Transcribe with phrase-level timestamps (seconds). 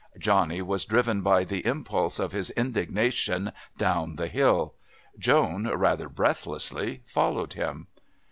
[0.17, 4.73] Johnny was driven by the impulse of his indignation down the hill.
[5.19, 7.85] Joan, rather breathlessly, followed him.